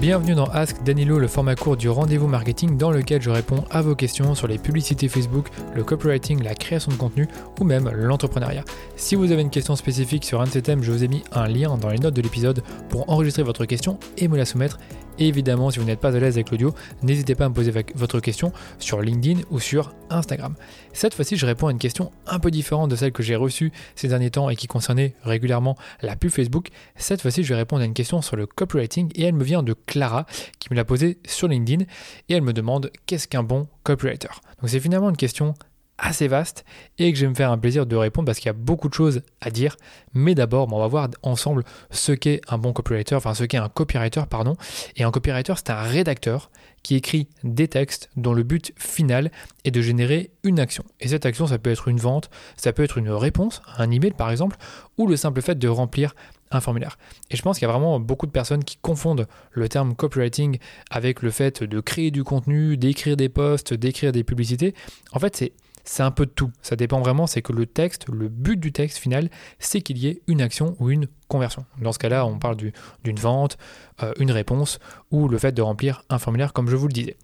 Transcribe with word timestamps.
Bienvenue 0.00 0.34
dans 0.34 0.46
Ask 0.46 0.82
Danilo, 0.84 1.18
le 1.18 1.28
format 1.28 1.54
court 1.54 1.76
du 1.76 1.88
rendez-vous 1.88 2.26
marketing 2.26 2.76
dans 2.76 2.90
lequel 2.90 3.20
je 3.22 3.30
réponds 3.30 3.64
à 3.70 3.82
vos 3.82 3.94
questions 3.94 4.34
sur 4.34 4.48
les 4.48 4.58
publicités 4.58 5.06
Facebook, 5.06 5.48
le 5.74 5.84
copywriting, 5.84 6.42
la 6.42 6.54
création 6.54 6.90
de 6.90 6.96
contenu 6.96 7.28
ou 7.60 7.64
même 7.64 7.88
l'entrepreneuriat. 7.90 8.64
Si 8.96 9.14
vous 9.14 9.30
avez 9.30 9.42
une 9.42 9.50
question 9.50 9.76
spécifique 9.76 10.24
sur 10.24 10.40
un 10.40 10.44
de 10.44 10.50
ces 10.50 10.62
thèmes, 10.62 10.82
je 10.82 10.90
vous 10.90 11.04
ai 11.04 11.08
mis 11.08 11.22
un 11.32 11.46
lien 11.46 11.76
dans 11.76 11.90
les 11.90 11.98
notes 11.98 12.14
de 12.14 12.22
l'épisode 12.22 12.62
pour 12.88 13.08
enregistrer 13.10 13.42
votre 13.42 13.64
question 13.64 13.98
et 14.16 14.28
me 14.28 14.36
la 14.36 14.44
soumettre 14.44 14.78
évidemment, 15.18 15.70
si 15.70 15.78
vous 15.78 15.84
n'êtes 15.84 16.00
pas 16.00 16.14
à 16.14 16.18
l'aise 16.18 16.36
avec 16.36 16.50
l'audio, 16.50 16.74
n'hésitez 17.02 17.34
pas 17.34 17.46
à 17.46 17.48
me 17.48 17.54
poser 17.54 17.72
votre 17.94 18.20
question 18.20 18.52
sur 18.78 19.00
LinkedIn 19.00 19.40
ou 19.50 19.60
sur 19.60 19.94
Instagram. 20.10 20.54
Cette 20.92 21.14
fois-ci, 21.14 21.36
je 21.36 21.46
réponds 21.46 21.68
à 21.68 21.70
une 21.70 21.78
question 21.78 22.12
un 22.26 22.38
peu 22.38 22.50
différente 22.50 22.90
de 22.90 22.96
celle 22.96 23.12
que 23.12 23.22
j'ai 23.22 23.36
reçue 23.36 23.72
ces 23.94 24.08
derniers 24.08 24.30
temps 24.30 24.50
et 24.50 24.56
qui 24.56 24.66
concernait 24.66 25.14
régulièrement 25.22 25.76
la 26.02 26.16
pub 26.16 26.30
Facebook. 26.30 26.68
Cette 26.96 27.22
fois-ci, 27.22 27.42
je 27.42 27.48
vais 27.48 27.56
répondre 27.56 27.82
à 27.82 27.84
une 27.84 27.94
question 27.94 28.22
sur 28.22 28.36
le 28.36 28.46
copywriting 28.46 29.10
et 29.14 29.24
elle 29.24 29.34
me 29.34 29.44
vient 29.44 29.62
de 29.62 29.74
Clara 29.74 30.26
qui 30.58 30.68
me 30.70 30.76
l'a 30.76 30.84
posée 30.84 31.18
sur 31.26 31.48
LinkedIn 31.48 31.84
et 32.28 32.34
elle 32.34 32.42
me 32.42 32.52
demande 32.52 32.90
qu'est-ce 33.06 33.28
qu'un 33.28 33.42
bon 33.42 33.68
copywriter? 33.84 34.28
Donc 34.60 34.70
c'est 34.70 34.80
finalement 34.80 35.10
une 35.10 35.16
question 35.16 35.54
assez 35.98 36.26
vaste 36.28 36.64
et 36.98 37.12
que 37.12 37.18
je 37.18 37.24
vais 37.24 37.30
me 37.30 37.34
faire 37.34 37.50
un 37.50 37.58
plaisir 37.58 37.86
de 37.86 37.96
répondre 37.96 38.26
parce 38.26 38.38
qu'il 38.38 38.46
y 38.46 38.50
a 38.50 38.54
beaucoup 38.54 38.88
de 38.88 38.94
choses 38.94 39.22
à 39.40 39.50
dire. 39.50 39.76
Mais 40.14 40.34
d'abord, 40.34 40.72
on 40.72 40.78
va 40.78 40.86
voir 40.86 41.08
ensemble 41.22 41.64
ce 41.90 42.12
qu'est 42.12 42.40
un 42.48 42.58
bon 42.58 42.72
copywriter, 42.72 43.14
enfin 43.14 43.34
ce 43.34 43.44
qu'est 43.44 43.58
un 43.58 43.68
copywriter, 43.68 44.22
pardon. 44.28 44.56
Et 44.96 45.04
un 45.04 45.10
copywriter, 45.10 45.54
c'est 45.56 45.70
un 45.70 45.82
rédacteur 45.82 46.50
qui 46.82 46.96
écrit 46.96 47.28
des 47.44 47.68
textes 47.68 48.10
dont 48.16 48.34
le 48.34 48.42
but 48.42 48.72
final 48.76 49.30
est 49.64 49.70
de 49.70 49.80
générer 49.80 50.32
une 50.42 50.58
action. 50.58 50.84
Et 51.00 51.08
cette 51.08 51.26
action, 51.26 51.46
ça 51.46 51.58
peut 51.58 51.70
être 51.70 51.88
une 51.88 51.98
vente, 51.98 52.30
ça 52.56 52.72
peut 52.72 52.82
être 52.82 52.98
une 52.98 53.10
réponse, 53.10 53.62
un 53.78 53.90
email 53.90 54.12
par 54.12 54.30
exemple, 54.30 54.56
ou 54.98 55.06
le 55.06 55.16
simple 55.16 55.40
fait 55.42 55.58
de 55.58 55.68
remplir 55.68 56.14
un 56.50 56.60
formulaire. 56.60 56.98
Et 57.30 57.36
je 57.36 57.42
pense 57.42 57.58
qu'il 57.58 57.66
y 57.66 57.70
a 57.70 57.72
vraiment 57.72 57.98
beaucoup 58.00 58.26
de 58.26 58.32
personnes 58.32 58.64
qui 58.64 58.76
confondent 58.82 59.26
le 59.52 59.68
terme 59.68 59.94
copywriting 59.94 60.58
avec 60.90 61.22
le 61.22 61.30
fait 61.30 61.62
de 61.62 61.80
créer 61.80 62.10
du 62.10 62.24
contenu, 62.24 62.76
d'écrire 62.76 63.16
des 63.16 63.28
posts, 63.28 63.72
d'écrire 63.74 64.12
des 64.12 64.24
publicités. 64.24 64.74
En 65.12 65.18
fait, 65.18 65.36
c'est 65.36 65.52
c'est 65.84 66.02
un 66.02 66.10
peu 66.10 66.26
de 66.26 66.30
tout. 66.30 66.50
Ça 66.62 66.76
dépend 66.76 67.00
vraiment, 67.00 67.26
c'est 67.26 67.42
que 67.42 67.52
le 67.52 67.66
texte, 67.66 68.06
le 68.08 68.28
but 68.28 68.58
du 68.58 68.72
texte 68.72 68.98
final, 68.98 69.30
c'est 69.58 69.80
qu'il 69.80 69.98
y 69.98 70.08
ait 70.08 70.22
une 70.26 70.40
action 70.40 70.76
ou 70.78 70.90
une 70.90 71.06
conversion. 71.28 71.64
Dans 71.80 71.92
ce 71.92 71.98
cas-là, 71.98 72.26
on 72.26 72.38
parle 72.38 72.56
d'une 72.56 73.18
vente, 73.18 73.56
euh, 74.02 74.12
une 74.18 74.30
réponse 74.30 74.78
ou 75.10 75.28
le 75.28 75.38
fait 75.38 75.52
de 75.52 75.62
remplir 75.62 76.04
un 76.10 76.18
formulaire 76.18 76.52
comme 76.52 76.68
je 76.68 76.76
vous 76.76 76.86
le 76.86 76.92
disais. 76.92 77.16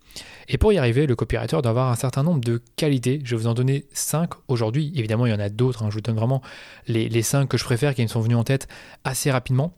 Et 0.49 0.59
pour 0.59 0.73
y 0.73 0.79
arriver, 0.79 1.07
le 1.07 1.15
copywriter 1.15 1.61
doit 1.63 1.71
avoir 1.71 1.91
un 1.91 1.97
certain 1.97 2.23
nombre 2.23 2.41
de 2.41 2.63
qualités. 2.77 3.21
Je 3.25 3.37
vais 3.37 3.43
vous 3.43 3.49
en 3.49 3.55
donner 3.55 3.87
5 3.93 4.31
aujourd'hui. 4.49 4.93
Évidemment, 4.97 5.27
il 5.27 5.31
y 5.31 5.35
en 5.35 5.41
a 5.41 5.51
d'autres. 5.51 5.83
Hein. 5.83 5.91
Je 5.91 5.95
vous 5.95 6.01
donne 6.01 6.17
vraiment 6.17 6.43
les, 6.87 7.09
les 7.09 7.23
5 7.23 7.47
que 7.49 7.59
je 7.59 7.65
préfère 7.65 7.95
qui 7.95 8.03
me 8.03 8.09
sont 8.09 8.21
venus 8.21 8.37
en 8.37 8.45
tête 8.45 8.67
assez 9.05 9.31
rapidement. 9.31 9.75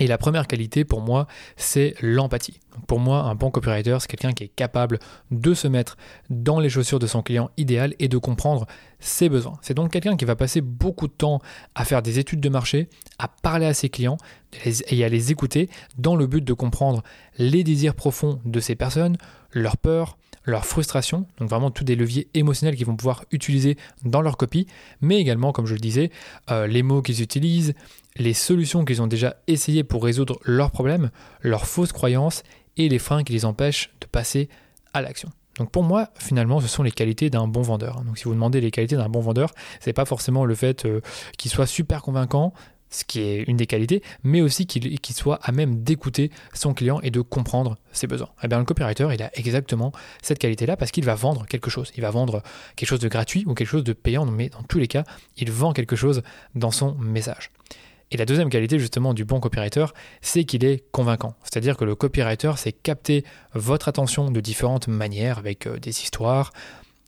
Et 0.00 0.06
la 0.06 0.18
première 0.18 0.46
qualité 0.46 0.84
pour 0.84 1.00
moi, 1.00 1.26
c'est 1.56 1.94
l'empathie. 2.00 2.60
Pour 2.88 2.98
moi, 2.98 3.20
un 3.22 3.34
bon 3.34 3.50
copywriter, 3.50 3.96
c'est 4.00 4.08
quelqu'un 4.08 4.32
qui 4.32 4.44
est 4.44 4.48
capable 4.48 4.98
de 5.30 5.54
se 5.54 5.68
mettre 5.68 5.96
dans 6.30 6.58
les 6.58 6.68
chaussures 6.68 6.98
de 6.98 7.06
son 7.06 7.22
client 7.22 7.50
idéal 7.56 7.94
et 8.00 8.08
de 8.08 8.18
comprendre 8.18 8.66
ses 8.98 9.28
besoins. 9.28 9.58
C'est 9.62 9.74
donc 9.74 9.92
quelqu'un 9.92 10.16
qui 10.16 10.24
va 10.24 10.34
passer 10.34 10.60
beaucoup 10.60 11.06
de 11.06 11.12
temps 11.12 11.40
à 11.74 11.84
faire 11.84 12.02
des 12.02 12.18
études 12.18 12.40
de 12.40 12.48
marché, 12.48 12.88
à 13.18 13.28
parler 13.28 13.66
à 13.66 13.74
ses 13.74 13.88
clients 13.88 14.16
et 14.64 15.04
à 15.04 15.08
les 15.08 15.32
écouter 15.32 15.68
dans 15.98 16.16
le 16.16 16.26
but 16.26 16.44
de 16.44 16.52
comprendre 16.52 17.02
les 17.38 17.64
désirs 17.64 17.94
profonds 17.94 18.40
de 18.44 18.60
ces 18.60 18.74
personnes, 18.74 19.16
leurs 19.52 19.76
peurs, 19.76 20.16
leurs 20.44 20.66
frustrations, 20.66 21.26
donc 21.38 21.48
vraiment 21.48 21.70
tous 21.70 21.84
des 21.84 21.96
leviers 21.96 22.28
émotionnels 22.34 22.76
qu'ils 22.76 22.86
vont 22.86 22.96
pouvoir 22.96 23.24
utiliser 23.32 23.76
dans 24.04 24.20
leur 24.20 24.36
copie, 24.36 24.66
mais 25.00 25.18
également, 25.18 25.52
comme 25.52 25.66
je 25.66 25.74
le 25.74 25.80
disais, 25.80 26.10
euh, 26.50 26.66
les 26.66 26.82
mots 26.82 27.02
qu'ils 27.02 27.22
utilisent, 27.22 27.74
les 28.16 28.34
solutions 28.34 28.84
qu'ils 28.84 29.02
ont 29.02 29.06
déjà 29.06 29.36
essayées 29.46 29.84
pour 29.84 30.04
résoudre 30.04 30.38
leurs 30.44 30.70
problèmes, 30.70 31.10
leurs 31.40 31.66
fausses 31.66 31.92
croyances 31.92 32.42
et 32.76 32.88
les 32.88 32.98
freins 32.98 33.24
qui 33.24 33.32
les 33.32 33.44
empêchent 33.44 33.90
de 34.00 34.06
passer 34.06 34.48
à 34.92 35.00
l'action. 35.00 35.30
Donc 35.58 35.70
pour 35.70 35.84
moi, 35.84 36.08
finalement, 36.18 36.60
ce 36.60 36.66
sont 36.66 36.82
les 36.82 36.90
qualités 36.90 37.30
d'un 37.30 37.46
bon 37.46 37.62
vendeur. 37.62 38.02
Donc 38.02 38.18
si 38.18 38.24
vous 38.24 38.34
demandez 38.34 38.60
les 38.60 38.70
qualités 38.70 38.96
d'un 38.96 39.08
bon 39.08 39.20
vendeur, 39.20 39.50
c'est 39.80 39.92
pas 39.92 40.04
forcément 40.04 40.44
le 40.44 40.54
fait 40.54 40.84
euh, 40.84 41.00
qu'il 41.38 41.50
soit 41.50 41.66
super 41.66 42.02
convaincant, 42.02 42.52
ce 42.94 43.04
qui 43.04 43.20
est 43.20 43.42
une 43.42 43.56
des 43.56 43.66
qualités, 43.66 44.02
mais 44.22 44.40
aussi 44.40 44.66
qu'il 44.66 45.14
soit 45.14 45.40
à 45.42 45.52
même 45.52 45.82
d'écouter 45.82 46.30
son 46.52 46.74
client 46.74 47.00
et 47.02 47.10
de 47.10 47.20
comprendre 47.20 47.76
ses 47.92 48.06
besoins. 48.06 48.28
Et 48.28 48.44
eh 48.44 48.48
bien 48.48 48.58
le 48.58 48.64
copywriter, 48.64 49.08
il 49.12 49.22
a 49.22 49.30
exactement 49.34 49.92
cette 50.22 50.38
qualité-là 50.38 50.76
parce 50.76 50.90
qu'il 50.90 51.04
va 51.04 51.14
vendre 51.14 51.46
quelque 51.46 51.70
chose. 51.70 51.90
Il 51.96 52.02
va 52.02 52.10
vendre 52.10 52.42
quelque 52.76 52.88
chose 52.88 53.00
de 53.00 53.08
gratuit 53.08 53.44
ou 53.46 53.54
quelque 53.54 53.68
chose 53.68 53.84
de 53.84 53.92
payant, 53.92 54.26
mais 54.26 54.48
dans 54.48 54.62
tous 54.62 54.78
les 54.78 54.88
cas, 54.88 55.04
il 55.36 55.50
vend 55.50 55.72
quelque 55.72 55.96
chose 55.96 56.22
dans 56.54 56.70
son 56.70 56.94
message. 56.94 57.50
Et 58.10 58.16
la 58.16 58.26
deuxième 58.26 58.48
qualité 58.48 58.78
justement 58.78 59.12
du 59.12 59.24
bon 59.24 59.40
copywriter, 59.40 59.86
c'est 60.20 60.44
qu'il 60.44 60.64
est 60.64 60.84
convaincant. 60.92 61.34
C'est-à-dire 61.42 61.76
que 61.76 61.84
le 61.84 61.96
copywriter 61.96 62.52
sait 62.56 62.72
capter 62.72 63.24
votre 63.54 63.88
attention 63.88 64.30
de 64.30 64.40
différentes 64.40 64.86
manières, 64.86 65.38
avec 65.38 65.66
euh, 65.66 65.78
des 65.78 65.90
histoires, 65.90 66.52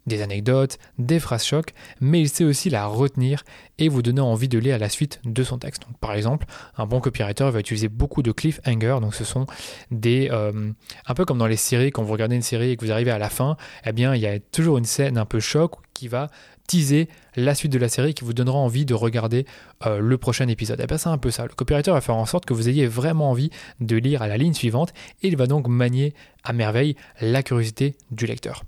des 0.06 0.22
anecdotes, 0.22 0.78
des 0.99 1.19
phrases 1.19 1.44
chocs, 1.44 1.72
mais 2.00 2.21
il 2.21 2.28
sait 2.28 2.44
aussi 2.44 2.71
la 2.71 2.87
retenir 2.87 3.44
et 3.78 3.89
vous 3.89 4.03
donner 4.03 4.21
envie 4.21 4.49
de 4.49 4.59
lire 4.59 4.77
à 4.77 4.78
la 4.78 4.89
suite 4.89 5.21
de 5.25 5.43
son 5.43 5.59
texte. 5.59 5.83
Par 6.00 6.15
exemple, 6.15 6.47
un 6.77 6.87
bon 6.87 7.00
copywriter 7.00 7.50
va 7.50 7.61
utiliser 7.61 7.89
beaucoup 7.89 8.22
de 8.22 8.33
cliffhanger, 8.33 8.99
donc 9.00 9.15
ce 9.15 9.25
sont 9.25 9.47
des... 9.91 10.28
Euh, 10.31 10.71
un 11.06 11.15
peu 11.15 11.25
comme 11.25 11.39
dans 11.39 11.47
les 11.47 11.56
séries, 11.56 11.91
quand 11.91 12.03
vous 12.03 12.12
regardez 12.12 12.37
une 12.37 12.43
série 12.43 12.71
et 12.71 12.77
que 12.77 12.84
vous 12.84 12.93
arrivez 12.93 13.11
à 13.11 13.19
la 13.19 13.31
fin, 13.31 13.56
eh 13.84 13.93
bien, 13.93 14.15
il 14.15 14.21
y 14.21 14.27
a 14.27 14.39
toujours 14.39 14.78
une 14.78 14.84
scène 14.84 15.19
un 15.19 15.27
peu 15.27 15.41
choc 15.41 15.72
qui 15.93 16.09
va 16.09 16.28
teaser 16.66 17.09
la 17.37 17.55
suite 17.55 17.72
de 17.72 17.78
la 17.78 17.89
série 17.89 18.15
qui 18.15 18.25
vous 18.25 18.33
donnera 18.33 18.59
envie 18.59 18.84
de 18.84 18.95
regarder 18.95 19.47
euh, 19.87 19.99
le 19.99 20.19
prochain 20.19 20.49
épisode. 20.49 20.81
Et 20.81 20.84
eh 20.84 20.87
bien 20.87 20.99
c'est 20.99 21.09
un 21.09 21.19
peu 21.19 21.31
ça. 21.31 21.45
Le 21.45 21.55
copywriter 21.55 21.93
va 21.93 22.00
faire 22.00 22.16
en 22.16 22.27
sorte 22.27 22.45
que 22.45 22.55
vous 22.55 22.69
ayez 22.69 22.87
vraiment 22.87 23.31
envie 23.31 23.50
de 23.81 23.97
lire 23.97 24.22
à 24.22 24.28
la 24.28 24.37
ligne 24.37 24.55
suivante 24.55 24.93
et 25.22 25.28
il 25.28 25.37
va 25.37 25.47
donc 25.47 25.69
manier 25.69 26.15
à 26.45 26.53
merveille 26.53 26.97
la 27.21 27.43
curiosité 27.43 27.97
du 28.11 28.27
lecteur. 28.27 28.65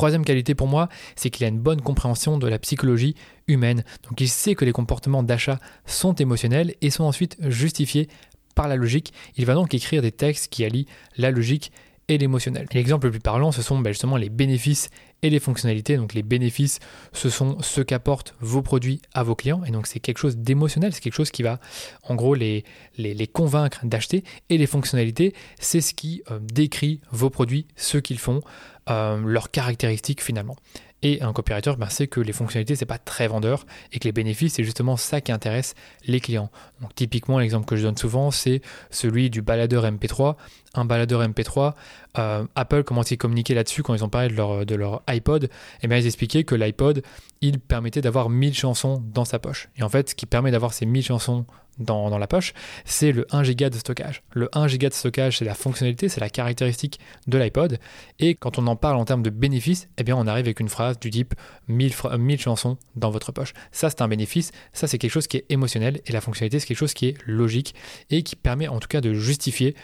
Troisième 0.00 0.24
qualité 0.24 0.54
pour 0.54 0.66
moi, 0.66 0.88
c'est 1.14 1.28
qu'il 1.28 1.44
a 1.44 1.48
une 1.48 1.58
bonne 1.58 1.82
compréhension 1.82 2.38
de 2.38 2.48
la 2.48 2.58
psychologie 2.58 3.14
humaine. 3.48 3.84
Donc 4.08 4.18
il 4.22 4.30
sait 4.30 4.54
que 4.54 4.64
les 4.64 4.72
comportements 4.72 5.22
d'achat 5.22 5.58
sont 5.84 6.14
émotionnels 6.14 6.74
et 6.80 6.88
sont 6.88 7.04
ensuite 7.04 7.36
justifiés 7.50 8.08
par 8.54 8.66
la 8.66 8.76
logique. 8.76 9.12
Il 9.36 9.44
va 9.44 9.52
donc 9.52 9.74
écrire 9.74 10.00
des 10.00 10.10
textes 10.10 10.48
qui 10.50 10.64
allient 10.64 10.86
la 11.18 11.30
logique 11.30 11.70
et 12.08 12.16
l'émotionnel. 12.16 12.66
L'exemple 12.72 13.08
le 13.08 13.10
plus 13.10 13.20
parlant, 13.20 13.52
ce 13.52 13.60
sont 13.60 13.78
ben, 13.78 13.90
justement 13.90 14.16
les 14.16 14.30
bénéfices 14.30 14.88
et 15.22 15.30
les 15.30 15.40
fonctionnalités. 15.40 15.96
Donc 15.96 16.14
les 16.14 16.22
bénéfices, 16.22 16.78
ce 17.12 17.30
sont 17.30 17.60
ce 17.60 17.80
qu'apportent 17.80 18.34
vos 18.40 18.62
produits 18.62 19.00
à 19.14 19.22
vos 19.22 19.34
clients. 19.34 19.62
Et 19.64 19.70
donc 19.70 19.86
c'est 19.86 20.00
quelque 20.00 20.18
chose 20.18 20.36
d'émotionnel, 20.36 20.92
c'est 20.92 21.00
quelque 21.00 21.14
chose 21.14 21.30
qui 21.30 21.42
va 21.42 21.60
en 22.02 22.14
gros 22.14 22.34
les, 22.34 22.64
les, 22.96 23.26
convaincre 23.26 23.80
d'acheter. 23.84 24.24
Et 24.48 24.58
les 24.58 24.66
fonctionnalités, 24.66 25.34
c'est 25.58 25.80
ce 25.80 25.94
qui 25.94 26.22
euh, 26.30 26.38
décrit 26.40 27.00
vos 27.10 27.30
produits, 27.30 27.66
ce 27.76 27.98
qu'ils 27.98 28.18
font, 28.18 28.40
euh, 28.88 29.20
leurs 29.24 29.50
caractéristiques 29.50 30.22
finalement. 30.22 30.56
Et 31.02 31.22
un 31.22 31.32
copywriter 31.32 31.72
ben, 31.78 31.88
sait 31.88 32.08
que 32.08 32.20
les 32.20 32.32
fonctionnalités, 32.32 32.76
c'est 32.76 32.84
pas 32.84 32.98
très 32.98 33.26
vendeur 33.26 33.64
et 33.92 33.98
que 33.98 34.04
les 34.04 34.12
bénéfices, 34.12 34.54
c'est 34.54 34.64
justement 34.64 34.96
ça 34.96 35.20
qui 35.20 35.32
intéresse 35.32 35.74
les 36.04 36.20
clients. 36.20 36.50
Donc 36.82 36.94
typiquement, 36.94 37.38
l'exemple 37.38 37.66
que 37.66 37.76
je 37.76 37.82
donne 37.82 37.96
souvent, 37.96 38.30
c'est 38.30 38.60
celui 38.90 39.30
du 39.30 39.40
baladeur 39.40 39.84
MP3. 39.84 40.36
Un 40.74 40.84
baladeur 40.84 41.22
MP3, 41.22 41.72
euh, 42.18 42.44
Apple, 42.54 42.84
comment 42.84 43.02
ils 43.02 43.16
communiquaient 43.16 43.54
là-dessus 43.54 43.82
quand 43.82 43.94
ils 43.94 44.04
ont 44.04 44.10
parlé 44.10 44.28
de 44.28 44.34
leur, 44.34 44.66
de 44.66 44.74
leur 44.74 45.02
iPod 45.10 45.48
Eh 45.82 45.88
bien, 45.88 45.98
ils 45.98 46.06
expliquaient 46.06 46.44
que 46.44 46.54
l'iPod, 46.54 47.02
il 47.40 47.60
permettait 47.60 48.00
d'avoir 48.00 48.30
1000 48.30 48.54
chansons 48.54 49.02
dans 49.12 49.24
sa 49.24 49.38
poche. 49.38 49.68
Et 49.76 49.82
en 49.82 49.88
fait, 49.88 50.10
ce 50.10 50.14
qui 50.14 50.26
permet 50.26 50.50
d'avoir 50.50 50.72
ces 50.72 50.86
1000 50.86 51.04
chansons 51.04 51.46
dans, 51.78 52.18
la 52.18 52.26
poche, 52.26 52.52
c'est 52.84 53.12
le 53.12 53.26
1 53.30 53.42
giga 53.42 53.70
de 53.70 53.76
stockage. 53.76 54.22
Le 54.34 54.48
1 54.52 54.68
giga 54.68 54.88
de 54.88 54.94
stockage, 54.94 55.38
c'est 55.38 55.44
la 55.44 55.54
fonctionnalité, 55.54 56.08
c'est 56.08 56.20
la 56.20 56.28
caractéristique 56.28 57.00
de 57.26 57.38
l'iPod. 57.38 57.78
Et 58.18 58.34
quand 58.34 58.58
on 58.58 58.66
en 58.66 58.76
parle 58.76 58.96
en 58.96 59.04
termes 59.04 59.22
de 59.22 59.30
bénéfices, 59.30 59.88
eh 59.96 60.04
bien, 60.04 60.16
on 60.16 60.26
arrive 60.26 60.44
avec 60.44 60.60
une 60.60 60.68
phrase 60.68 60.98
du 60.98 61.10
type 61.10 61.34
1000, 61.68 61.94
1000 62.18 62.40
chansons 62.40 62.76
dans 62.96 63.10
votre 63.10 63.32
poche. 63.32 63.54
Ça, 63.72 63.88
c'est 63.88 64.02
un 64.02 64.08
bénéfice. 64.08 64.52
Ça, 64.72 64.86
c'est 64.86 64.98
quelque 64.98 65.12
chose 65.12 65.26
qui 65.26 65.38
est 65.38 65.46
émotionnel. 65.48 66.00
Et 66.06 66.12
la 66.12 66.20
fonctionnalité, 66.20 66.60
c'est 66.60 66.66
quelque 66.66 66.76
chose 66.76 66.94
qui 66.94 67.06
est 67.08 67.16
logique 67.26 67.74
et 68.10 68.22
qui 68.22 68.36
permet 68.36 68.68
en 68.68 68.78
tout 68.78 68.88
cas 68.88 69.00
de 69.00 69.14
justifier 69.14 69.74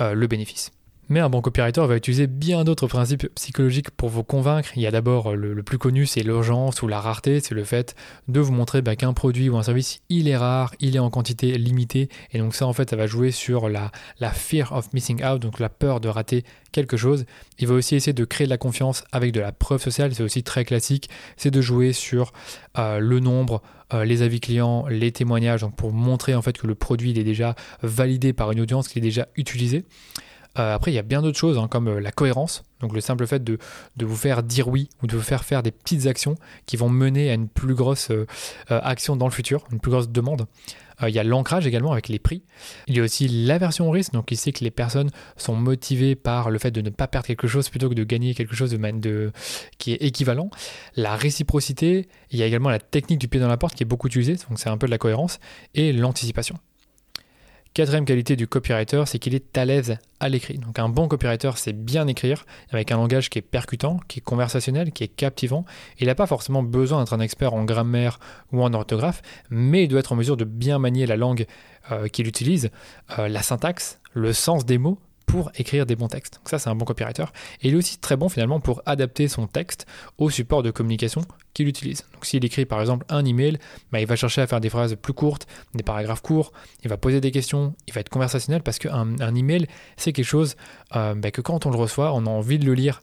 euh, 0.00 0.14
le 0.14 0.26
bénéfice. 0.26 0.70
Mais 1.08 1.20
un 1.20 1.28
bon 1.28 1.40
copywriter 1.40 1.84
va 1.86 1.96
utiliser 1.96 2.26
bien 2.26 2.64
d'autres 2.64 2.86
principes 2.86 3.26
psychologiques 3.34 3.90
pour 3.90 4.08
vous 4.08 4.22
convaincre. 4.22 4.70
Il 4.76 4.82
y 4.82 4.86
a 4.86 4.90
d'abord 4.90 5.34
le, 5.34 5.62
plus 5.62 5.76
connu, 5.76 6.06
c'est 6.06 6.22
l'urgence 6.22 6.80
ou 6.80 6.88
la 6.88 7.00
rareté, 7.00 7.40
c'est 7.40 7.54
le 7.54 7.64
fait 7.64 7.94
de 8.28 8.40
vous 8.40 8.52
montrer 8.52 8.82
bah, 8.82 8.96
qu'un 8.96 9.12
produit 9.12 9.48
ou 9.50 9.56
un 9.56 9.62
service, 9.62 10.00
il 10.08 10.28
est 10.28 10.36
rare, 10.36 10.74
il 10.80 10.96
est 10.96 11.00
en 11.00 11.10
quantité 11.10 11.58
limitée. 11.58 12.08
Et 12.32 12.38
donc 12.38 12.54
ça, 12.54 12.66
en 12.66 12.72
fait, 12.72 12.88
ça 12.88 12.96
va 12.96 13.06
jouer 13.06 13.30
sur 13.30 13.68
la, 13.68 13.90
la 14.20 14.30
fear 14.30 14.72
of 14.72 14.92
missing 14.92 15.24
out, 15.24 15.40
donc 15.40 15.58
la 15.58 15.68
peur 15.68 16.00
de 16.00 16.08
rater 16.08 16.44
quelque 16.70 16.96
chose. 16.96 17.26
Il 17.58 17.66
va 17.66 17.74
aussi 17.74 17.94
essayer 17.94 18.12
de 18.12 18.24
créer 18.24 18.46
de 18.46 18.50
la 18.50 18.58
confiance 18.58 19.04
avec 19.12 19.32
de 19.32 19.40
la 19.40 19.52
preuve 19.52 19.82
sociale, 19.82 20.14
c'est 20.14 20.22
aussi 20.22 20.42
très 20.42 20.64
classique, 20.64 21.10
c'est 21.36 21.50
de 21.50 21.60
jouer 21.60 21.92
sur 21.92 22.32
euh, 22.78 23.00
le 23.00 23.20
nombre, 23.20 23.60
euh, 23.92 24.04
les 24.04 24.22
avis 24.22 24.40
clients, 24.40 24.86
les 24.88 25.12
témoignages, 25.12 25.60
donc 25.60 25.76
pour 25.76 25.92
montrer 25.92 26.34
en 26.34 26.42
fait 26.42 26.56
que 26.56 26.66
le 26.66 26.74
produit 26.74 27.10
il 27.10 27.18
est 27.18 27.24
déjà 27.24 27.54
validé 27.82 28.32
par 28.32 28.50
une 28.52 28.60
audience, 28.60 28.88
qu'il 28.88 29.02
est 29.02 29.08
déjà 29.08 29.28
utilisé. 29.36 29.84
Euh, 30.58 30.74
après, 30.74 30.90
il 30.90 30.94
y 30.94 30.98
a 30.98 31.02
bien 31.02 31.22
d'autres 31.22 31.38
choses, 31.38 31.58
hein, 31.58 31.68
comme 31.68 31.88
euh, 31.88 32.00
la 32.00 32.12
cohérence, 32.12 32.62
donc 32.80 32.92
le 32.92 33.00
simple 33.00 33.26
fait 33.26 33.42
de, 33.42 33.58
vous 34.00 34.16
faire 34.16 34.42
dire 34.42 34.68
oui 34.68 34.90
ou 35.02 35.06
de 35.06 35.16
vous 35.16 35.22
faire 35.22 35.44
faire 35.44 35.62
des 35.62 35.70
petites 35.70 36.06
actions 36.06 36.34
qui 36.66 36.76
vont 36.76 36.88
mener 36.88 37.30
à 37.30 37.34
une 37.34 37.48
plus 37.48 37.74
grosse 37.74 38.10
action 38.68 39.16
dans 39.16 39.26
le 39.26 39.32
futur, 39.32 39.64
une 39.70 39.78
plus 39.78 39.92
grosse 39.92 40.08
demande. 40.08 40.46
il 41.02 41.10
y 41.10 41.18
a 41.20 41.24
l'ancrage 41.24 41.64
également 41.64 41.92
avec 41.92 42.08
les 42.08 42.18
prix. 42.18 42.42
Il 42.88 42.96
y 42.96 43.00
a 43.00 43.04
aussi 43.04 43.28
l'aversion 43.28 43.88
au 43.88 43.92
risque, 43.92 44.12
donc 44.12 44.32
ici 44.32 44.52
que 44.52 44.64
les 44.64 44.72
personnes 44.72 45.10
sont 45.36 45.54
motivées 45.54 46.16
par 46.16 46.50
le 46.50 46.58
fait 46.58 46.72
de 46.72 46.80
ne 46.80 46.90
pas 46.90 47.06
perdre 47.06 47.28
quelque 47.28 47.46
chose 47.46 47.68
plutôt 47.68 47.88
que 47.88 47.94
de 47.94 48.04
gagner 48.04 48.34
quelque 48.34 48.56
chose 48.56 48.72
de, 48.72 48.90
de, 48.98 49.32
qui 49.78 49.92
est 49.92 50.02
équivalent. 50.02 50.50
La 50.96 51.14
réciprocité, 51.14 52.08
il 52.32 52.40
y 52.40 52.42
a 52.42 52.46
également 52.46 52.70
la 52.70 52.80
technique 52.80 53.20
du 53.20 53.28
pied 53.28 53.38
dans 53.38 53.48
la 53.48 53.56
porte 53.56 53.76
qui 53.76 53.84
est 53.84 53.86
beaucoup 53.86 54.08
utilisée, 54.08 54.36
donc 54.48 54.58
c'est 54.58 54.70
un 54.70 54.76
peu 54.76 54.86
de 54.86 54.92
la 54.92 54.98
cohérence, 54.98 55.38
et 55.74 55.92
l'anticipation. 55.92 56.58
Quatrième 57.74 58.04
qualité 58.04 58.36
du 58.36 58.46
copywriter, 58.46 59.04
c'est 59.06 59.18
qu'il 59.18 59.34
est 59.34 59.56
à 59.56 59.64
l'aise 59.64 59.96
à 60.20 60.28
l'écrit. 60.28 60.58
Donc 60.58 60.78
un 60.78 60.90
bon 60.90 61.08
copywriter, 61.08 61.52
c'est 61.56 61.72
bien 61.72 62.06
écrire 62.06 62.44
avec 62.70 62.92
un 62.92 62.98
langage 62.98 63.30
qui 63.30 63.38
est 63.38 63.42
percutant, 63.42 63.98
qui 64.08 64.18
est 64.18 64.22
conversationnel, 64.22 64.92
qui 64.92 65.04
est 65.04 65.08
captivant. 65.08 65.64
Il 65.98 66.08
n'a 66.08 66.14
pas 66.14 66.26
forcément 66.26 66.62
besoin 66.62 66.98
d'être 67.00 67.14
un 67.14 67.20
expert 67.20 67.54
en 67.54 67.64
grammaire 67.64 68.20
ou 68.52 68.62
en 68.62 68.74
orthographe, 68.74 69.22
mais 69.48 69.84
il 69.84 69.88
doit 69.88 70.00
être 70.00 70.12
en 70.12 70.16
mesure 70.16 70.36
de 70.36 70.44
bien 70.44 70.78
manier 70.78 71.06
la 71.06 71.16
langue 71.16 71.46
euh, 71.90 72.08
qu'il 72.08 72.28
utilise, 72.28 72.70
euh, 73.18 73.28
la 73.28 73.40
syntaxe, 73.40 74.00
le 74.12 74.34
sens 74.34 74.66
des 74.66 74.76
mots, 74.76 74.98
pour 75.26 75.50
écrire 75.56 75.86
des 75.86 75.96
bons 75.96 76.08
textes. 76.08 76.34
Donc 76.34 76.48
ça, 76.48 76.58
c'est 76.58 76.70
un 76.70 76.74
bon 76.74 76.84
copywriter. 76.84 77.24
Et 77.62 77.68
il 77.68 77.74
est 77.74 77.76
aussi 77.76 77.98
très 77.98 78.16
bon 78.16 78.28
finalement 78.28 78.60
pour 78.60 78.82
adapter 78.86 79.28
son 79.28 79.46
texte 79.46 79.86
au 80.18 80.30
support 80.30 80.62
de 80.62 80.70
communication 80.70 81.22
qu'il 81.54 81.68
utilise. 81.68 82.04
Donc 82.14 82.24
s'il 82.24 82.44
écrit 82.44 82.64
par 82.64 82.80
exemple 82.80 83.04
un 83.08 83.24
email, 83.24 83.58
bah, 83.90 84.00
il 84.00 84.06
va 84.06 84.16
chercher 84.16 84.40
à 84.40 84.46
faire 84.46 84.60
des 84.60 84.70
phrases 84.70 84.96
plus 85.00 85.12
courtes, 85.12 85.46
des 85.74 85.82
paragraphes 85.82 86.22
courts, 86.22 86.52
il 86.82 86.88
va 86.88 86.96
poser 86.96 87.20
des 87.20 87.30
questions, 87.30 87.74
il 87.86 87.92
va 87.92 88.00
être 88.00 88.08
conversationnel 88.08 88.62
parce 88.62 88.78
qu'un 88.78 89.20
un 89.20 89.34
email, 89.34 89.66
c'est 89.96 90.12
quelque 90.12 90.24
chose 90.24 90.56
euh, 90.96 91.14
bah, 91.14 91.30
que 91.30 91.40
quand 91.40 91.66
on 91.66 91.70
le 91.70 91.76
reçoit, 91.76 92.12
on 92.14 92.26
a 92.26 92.30
envie 92.30 92.58
de 92.58 92.64
le 92.64 92.74
lire 92.74 93.02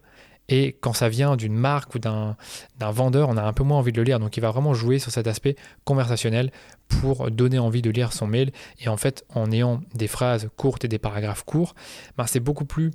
et 0.50 0.76
quand 0.82 0.94
ça 0.94 1.08
vient 1.08 1.38
d'une 1.38 1.56
marque 1.56 1.96
ou 1.96 2.00
d'un 2.00 2.36
vendeur, 2.80 3.30
on 3.30 3.38
a 3.38 3.44
un 3.44 3.54
peu 3.54 3.64
moins 3.64 3.78
envie 3.78 3.92
de 3.92 3.98
le 3.98 4.04
lire. 4.04 4.20
Donc 4.20 4.36
il 4.36 4.42
va 4.42 4.52
vraiment 4.52 4.74
jouer 4.74 5.00
sur 5.00 5.12
cet 5.12 5.28
aspect 5.28 5.56
conversationnel 5.86 6.52
pour 6.88 7.30
donner 7.32 7.60
envie 7.60 7.84
de 7.84 7.92
lire 7.92 8.12
son 8.12 8.28
mail. 8.28 8.52
Et 8.80 8.90
en 8.90 8.98
fait, 8.98 9.24
en 9.34 9.52
ayant 9.52 9.82
des 9.94 10.08
phrases 10.08 10.50
courtes 10.58 10.84
et 10.84 10.88
des 10.88 11.00
paragraphes 11.00 11.44
courts, 11.44 11.76
ben, 12.18 12.26
c'est 12.26 12.40
beaucoup 12.40 12.66
plus 12.66 12.92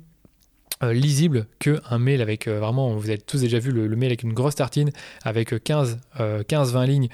euh, 0.83 0.91
lisible 0.91 1.47
qu'un 1.59 1.97
mail 1.97 2.21
avec 2.21 2.47
euh, 2.47 2.59
vraiment, 2.59 2.93
vous 2.95 3.09
avez 3.09 3.17
tous 3.17 3.39
déjà 3.39 3.59
vu 3.59 3.71
le, 3.71 3.87
mail 3.95 4.07
avec 4.09 4.23
une 4.23 4.33
grosse 4.33 4.55
tartine, 4.55 4.91
avec 5.23 5.53
15-20 5.53 5.95
euh, 6.19 6.85
lignes 6.85 7.07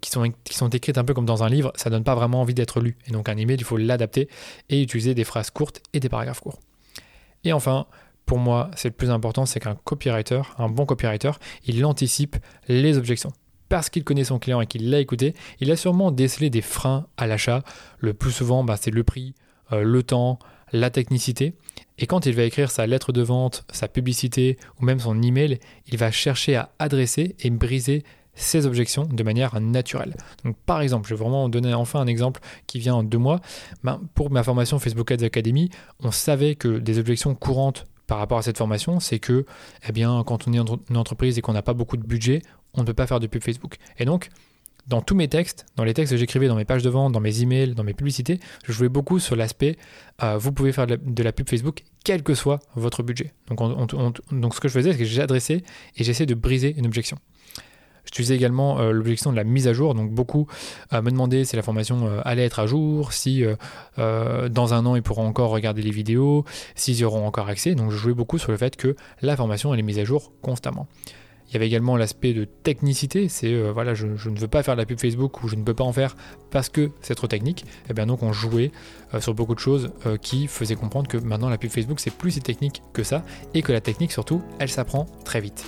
qui, 0.00 0.10
sont, 0.10 0.32
qui 0.44 0.54
sont 0.54 0.68
écrites 0.68 0.96
un 0.96 1.02
peu 1.02 1.12
comme 1.12 1.26
dans 1.26 1.42
un 1.42 1.48
livre, 1.48 1.72
ça 1.74 1.90
donne 1.90 2.04
pas 2.04 2.14
vraiment 2.14 2.40
envie 2.40 2.54
d'être 2.54 2.80
lu. 2.80 2.96
Et 3.08 3.10
donc 3.10 3.28
un 3.28 3.36
email, 3.36 3.56
il 3.56 3.64
faut 3.64 3.78
l'adapter 3.78 4.28
et 4.68 4.80
utiliser 4.80 5.14
des 5.14 5.24
phrases 5.24 5.50
courtes 5.50 5.82
et 5.92 5.98
des 5.98 6.08
paragraphes 6.08 6.40
courts. 6.40 6.60
Et 7.42 7.52
enfin, 7.52 7.86
pour 8.26 8.38
moi, 8.38 8.70
c'est 8.76 8.88
le 8.88 8.94
plus 8.94 9.10
important, 9.10 9.46
c'est 9.46 9.60
qu'un 9.60 9.74
copywriter, 9.74 10.42
un 10.58 10.68
bon 10.68 10.86
copywriter, 10.86 11.32
il 11.66 11.84
anticipe 11.84 12.36
les 12.68 12.96
objections. 12.96 13.32
Parce 13.68 13.88
qu'il 13.88 14.04
connaît 14.04 14.24
son 14.24 14.38
client 14.38 14.60
et 14.60 14.66
qu'il 14.66 14.90
l'a 14.90 15.00
écouté, 15.00 15.34
il 15.60 15.70
a 15.70 15.76
sûrement 15.76 16.10
décelé 16.10 16.50
des 16.50 16.60
freins 16.60 17.06
à 17.16 17.26
l'achat. 17.26 17.62
Le 17.98 18.12
plus 18.12 18.32
souvent, 18.32 18.64
bah, 18.64 18.76
c'est 18.78 18.90
le 18.90 19.02
prix, 19.02 19.34
euh, 19.72 19.82
le 19.82 20.02
temps, 20.02 20.38
la 20.72 20.90
technicité. 20.90 21.54
Et 21.98 22.06
quand 22.06 22.26
il 22.26 22.34
va 22.34 22.42
écrire 22.42 22.70
sa 22.70 22.86
lettre 22.86 23.12
de 23.12 23.22
vente, 23.22 23.64
sa 23.72 23.88
publicité 23.88 24.58
ou 24.80 24.84
même 24.84 25.00
son 25.00 25.20
email, 25.22 25.58
il 25.86 25.98
va 25.98 26.10
chercher 26.10 26.56
à 26.56 26.72
adresser 26.78 27.36
et 27.40 27.50
briser 27.50 28.04
ces 28.34 28.66
objections 28.66 29.04
de 29.04 29.22
manière 29.22 29.60
naturelle. 29.60 30.16
Donc 30.44 30.56
par 30.64 30.80
exemple, 30.80 31.08
je 31.08 31.14
vais 31.14 31.20
vraiment 31.20 31.48
donner 31.48 31.74
enfin 31.74 32.00
un 32.00 32.06
exemple 32.06 32.40
qui 32.66 32.78
vient 32.78 33.02
de 33.02 33.16
moi. 33.16 33.40
Ben, 33.84 34.00
pour 34.14 34.30
ma 34.30 34.42
formation 34.42 34.78
Facebook 34.78 35.10
Ads 35.10 35.24
Academy, 35.24 35.68
on 36.00 36.10
savait 36.10 36.54
que 36.54 36.78
des 36.78 36.98
objections 36.98 37.34
courantes 37.34 37.84
par 38.06 38.18
rapport 38.18 38.38
à 38.38 38.42
cette 38.42 38.58
formation, 38.58 39.00
c'est 39.00 39.18
que 39.18 39.44
eh 39.88 40.02
quand 40.02 40.48
on 40.48 40.52
est 40.52 40.58
une 40.90 40.96
entreprise 40.96 41.38
et 41.38 41.40
qu'on 41.40 41.52
n'a 41.52 41.62
pas 41.62 41.74
beaucoup 41.74 41.96
de 41.96 42.06
budget, 42.06 42.42
on 42.74 42.82
ne 42.82 42.86
peut 42.86 42.94
pas 42.94 43.06
faire 43.06 43.20
de 43.20 43.26
pub 43.26 43.42
Facebook. 43.42 43.76
Et 43.98 44.04
donc, 44.04 44.28
dans 44.86 45.00
tous 45.00 45.14
mes 45.14 45.28
textes, 45.28 45.66
dans 45.76 45.84
les 45.84 45.94
textes 45.94 46.12
que 46.12 46.16
j'écrivais 46.16 46.48
dans 46.48 46.56
mes 46.56 46.64
pages 46.64 46.82
de 46.82 46.90
vente, 46.90 47.12
dans 47.12 47.20
mes 47.20 47.42
emails, 47.42 47.74
dans 47.74 47.84
mes 47.84 47.94
publicités, 47.94 48.40
je 48.64 48.72
jouais 48.72 48.88
beaucoup 48.88 49.18
sur 49.18 49.36
l'aspect 49.36 49.76
euh, 50.22 50.38
vous 50.38 50.52
pouvez 50.52 50.72
faire 50.72 50.86
de 50.86 51.22
la, 51.22 51.32
pub 51.32 51.48
Facebook 51.48 51.82
quel 52.04 52.22
que 52.22 52.34
soit 52.34 52.60
votre 52.74 53.02
budget. 53.02 53.32
Donc, 53.48 53.58
donc 54.32 54.54
ce 54.54 54.60
que 54.60 54.68
je 54.68 54.74
faisais, 54.74 54.92
c'est 54.92 54.98
que 54.98 55.04
j'adressais 55.04 55.62
et 55.96 56.04
j'essayais 56.04 56.26
de 56.26 56.34
briser 56.34 56.74
une 56.76 56.86
objection. 56.86 57.18
J'utilisais 58.04 58.34
également 58.34 58.80
euh, 58.80 58.90
l'objection 58.90 59.30
de 59.30 59.36
la 59.36 59.44
mise 59.44 59.68
à 59.68 59.72
jour. 59.72 59.94
Donc 59.94 60.10
beaucoup 60.10 60.46
euh, 60.92 61.02
me 61.02 61.10
demandaient 61.10 61.44
si 61.44 61.56
la 61.56 61.62
formation 61.62 62.06
euh, 62.06 62.20
allait 62.24 62.44
être 62.44 62.58
à 62.58 62.66
jour, 62.66 63.12
si 63.12 63.44
dans 63.96 64.74
un 64.74 64.86
an 64.86 64.96
ils 64.96 65.02
pourront 65.02 65.26
encore 65.26 65.50
regarder 65.50 65.82
les 65.82 65.90
vidéos, 65.90 66.44
s'ils 66.74 66.98
y 66.98 67.04
auront 67.04 67.26
encore 67.26 67.48
accès. 67.48 67.74
Donc 67.74 67.90
je 67.90 67.96
jouais 67.96 68.14
beaucoup 68.14 68.38
sur 68.38 68.50
le 68.50 68.58
fait 68.58 68.76
que 68.76 68.96
la 69.20 69.36
formation 69.36 69.74
est 69.74 69.82
mise 69.82 69.98
à 69.98 70.04
jour 70.04 70.32
constamment. 70.42 70.86
Il 71.48 71.54
y 71.54 71.56
avait 71.56 71.66
également 71.66 71.98
l'aspect 71.98 72.32
de 72.32 72.44
technicité, 72.44 73.28
c'est 73.28 73.70
voilà, 73.70 73.92
je, 73.92 74.06
ne 74.06 74.38
veux 74.38 74.48
pas 74.48 74.62
faire 74.62 74.74
de 74.74 74.80
la 74.80 74.86
pub 74.86 74.98
Facebook 74.98 75.42
ou 75.42 75.48
je 75.48 75.56
ne 75.56 75.62
peux 75.62 75.74
pas 75.74 75.84
en 75.84 75.92
faire 75.92 76.16
parce 76.50 76.70
que 76.70 76.90
c'est 77.02 77.14
trop 77.14 77.26
technique. 77.26 77.64
Et 77.64 77.90
eh 77.90 77.94
bien 77.94 78.06
donc 78.06 78.22
on 78.22 78.32
jouait 78.32 78.70
sur 79.18 79.34
beaucoup 79.34 79.54
de 79.54 79.60
choses 79.60 79.90
qui 80.22 80.46
faisaient 80.46 80.76
comprendre 80.76 81.08
que 81.08 81.18
maintenant 81.18 81.50
la 81.50 81.58
pub 81.58 81.70
Facebook 81.70 82.00
c'est 82.00 82.14
plus 82.14 82.30
si 82.30 82.40
technique 82.40 82.82
que 82.94 83.02
ça 83.02 83.22
et 83.52 83.60
que 83.60 83.72
la 83.72 83.82
technique 83.82 84.12
surtout 84.12 84.42
elle 84.60 84.70
s'apprend 84.70 85.06
très 85.24 85.40
vite. 85.40 85.66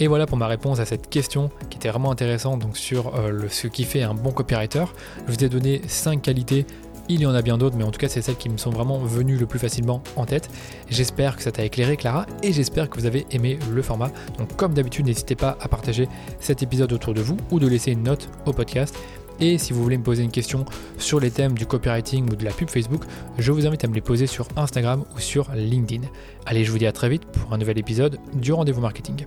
Et 0.00 0.06
voilà 0.06 0.26
pour 0.26 0.36
ma 0.36 0.46
réponse 0.46 0.78
à 0.78 0.84
cette 0.84 1.10
question 1.10 1.50
qui 1.70 1.78
était 1.78 1.88
vraiment 1.88 2.12
intéressante 2.12 2.60
donc 2.60 2.76
sur 2.76 3.16
euh, 3.16 3.48
ce 3.48 3.66
qui 3.66 3.84
fait 3.84 4.02
un 4.02 4.14
bon 4.14 4.30
copywriter. 4.30 4.84
Je 5.26 5.32
vous 5.32 5.44
ai 5.44 5.48
donné 5.48 5.82
5 5.86 6.22
qualités 6.22 6.66
il 7.08 7.20
y 7.22 7.26
en 7.26 7.34
a 7.34 7.42
bien 7.42 7.56
d'autres, 7.56 7.76
mais 7.76 7.84
en 7.84 7.90
tout 7.90 7.98
cas, 7.98 8.08
c'est 8.08 8.20
celles 8.20 8.36
qui 8.36 8.48
me 8.48 8.58
sont 8.58 8.70
vraiment 8.70 8.98
venues 8.98 9.36
le 9.36 9.46
plus 9.46 9.58
facilement 9.58 10.02
en 10.16 10.26
tête. 10.26 10.50
J'espère 10.90 11.36
que 11.36 11.42
ça 11.42 11.50
t'a 11.50 11.64
éclairé, 11.64 11.96
Clara, 11.96 12.26
et 12.42 12.52
j'espère 12.52 12.90
que 12.90 12.98
vous 13.00 13.06
avez 13.06 13.26
aimé 13.30 13.58
le 13.72 13.82
format. 13.82 14.10
Donc, 14.36 14.54
comme 14.56 14.74
d'habitude, 14.74 15.06
n'hésitez 15.06 15.34
pas 15.34 15.56
à 15.60 15.68
partager 15.68 16.08
cet 16.38 16.62
épisode 16.62 16.92
autour 16.92 17.14
de 17.14 17.22
vous 17.22 17.38
ou 17.50 17.58
de 17.58 17.66
laisser 17.66 17.92
une 17.92 18.02
note 18.02 18.28
au 18.46 18.52
podcast. 18.52 18.94
Et 19.40 19.56
si 19.56 19.72
vous 19.72 19.82
voulez 19.82 19.96
me 19.96 20.02
poser 20.02 20.22
une 20.22 20.32
question 20.32 20.64
sur 20.98 21.20
les 21.20 21.30
thèmes 21.30 21.56
du 21.56 21.64
copywriting 21.64 22.30
ou 22.30 22.36
de 22.36 22.44
la 22.44 22.50
pub 22.50 22.68
Facebook, 22.68 23.04
je 23.38 23.52
vous 23.52 23.66
invite 23.66 23.84
à 23.84 23.88
me 23.88 23.94
les 23.94 24.00
poser 24.00 24.26
sur 24.26 24.48
Instagram 24.56 25.04
ou 25.14 25.20
sur 25.20 25.50
LinkedIn. 25.54 26.06
Allez, 26.44 26.64
je 26.64 26.72
vous 26.72 26.78
dis 26.78 26.86
à 26.86 26.92
très 26.92 27.08
vite 27.08 27.24
pour 27.24 27.52
un 27.52 27.58
nouvel 27.58 27.78
épisode 27.78 28.18
du 28.34 28.52
rendez-vous 28.52 28.80
marketing. 28.80 29.24